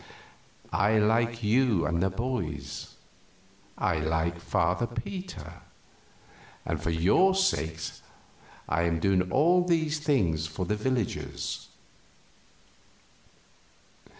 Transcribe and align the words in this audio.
I 0.73 0.97
like 0.97 1.43
you 1.43 1.85
and 1.85 2.01
the 2.01 2.09
boys, 2.09 2.95
I 3.77 3.99
like 3.99 4.39
Father 4.39 4.87
Peter, 4.87 5.61
and 6.65 6.81
for 6.81 6.89
your 6.89 7.35
sakes 7.35 8.01
I 8.67 8.81
am 8.85 8.97
doing 8.99 9.31
all 9.31 9.63
these 9.63 9.99
things 9.99 10.47
for 10.47 10.65
the 10.65 10.75
villagers." 10.75 11.67